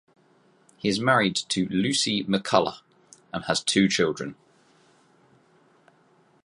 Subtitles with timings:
[0.77, 2.81] He is married to Lucci McCullough
[3.31, 4.33] and has two children.